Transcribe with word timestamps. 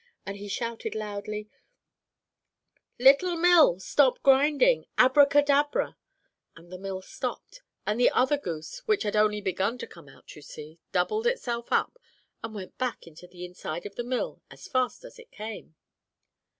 and 0.25 0.37
he 0.37 0.47
shouted 0.47 0.95
loudly, 0.95 1.47
'Little 2.97 3.35
mill, 3.37 3.79
stop 3.79 4.17
grinding, 4.23 4.87
Abracadabra,' 4.97 5.95
and 6.55 6.71
the 6.71 6.79
mill 6.79 7.03
stopped, 7.03 7.61
and 7.85 7.99
the 7.99 8.09
other 8.09 8.35
goose, 8.35 8.79
which 8.87 9.03
had 9.03 9.15
only 9.15 9.41
began 9.41 9.77
to 9.77 9.85
come 9.85 10.09
out, 10.09 10.35
you 10.35 10.41
see, 10.41 10.79
doubled 10.91 11.27
itself 11.27 11.71
up, 11.71 11.99
and 12.43 12.55
went 12.55 12.75
back 12.79 13.03
again 13.03 13.11
into 13.11 13.27
the 13.27 13.45
inside 13.45 13.85
of 13.85 13.93
the 13.93 14.03
mill 14.03 14.41
as 14.49 14.67
fast 14.67 15.03
as 15.03 15.19
it 15.19 15.29
came. 15.29 15.75